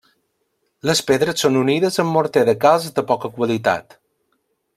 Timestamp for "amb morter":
2.05-2.43